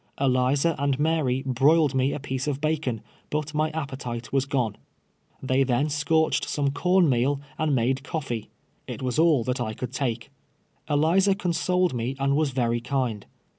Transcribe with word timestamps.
Eliza 0.19 0.73
and 0.79 0.97
Mary 0.99 1.43
broiled 1.45 1.93
me 1.93 2.11
a 2.11 2.19
piece 2.19 2.47
of 2.47 2.59
bacon, 2.59 3.01
but 3.29 3.53
my 3.53 3.69
appetite 3.69 4.33
was 4.33 4.45
gone. 4.47 4.75
Then 5.43 5.67
they 5.67 5.89
scorched 5.89 6.49
some 6.49 6.71
corn 6.71 7.07
meal 7.07 7.39
and 7.59 7.75
made 7.75 8.01
coffee. 8.03 8.49
It 8.87 9.03
was 9.03 9.19
all 9.19 9.43
that 9.43 9.61
I 9.61 9.75
could 9.75 9.93
take. 9.93 10.31
Eliza 10.89 11.35
consoled 11.35 11.93
me 11.93 12.15
and 12.17 12.35
was 12.35 12.49
very 12.49 12.79
kind. 12.81 13.27